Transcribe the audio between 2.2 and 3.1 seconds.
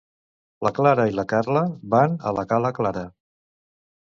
a la cala clara.